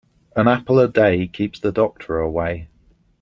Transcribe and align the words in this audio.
An 0.35 0.47
apple 0.47 0.79
a 0.79 0.87
day 0.87 1.27
keeps 1.27 1.59
the 1.59 1.71
doctor 1.71 2.17
away. 2.17 2.67